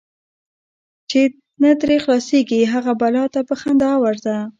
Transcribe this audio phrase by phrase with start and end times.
[1.09, 1.21] چی
[1.61, 4.35] نه ترې خلاصیږې، هغی بلا ته په خندا ورځه.